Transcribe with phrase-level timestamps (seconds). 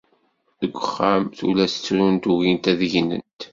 [0.59, 3.41] Deg uxxam, tullas ttrunt ugint ad gnent.